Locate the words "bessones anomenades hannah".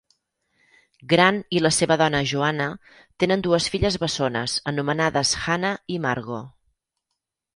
4.05-5.75